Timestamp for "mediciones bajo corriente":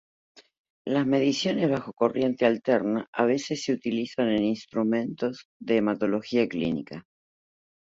1.05-2.47